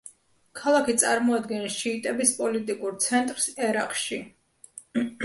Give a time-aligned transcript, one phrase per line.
[0.59, 4.19] ქალაქი წარმოადგენს შიიტების პოლიტიკურ ცენტრს ერაყში.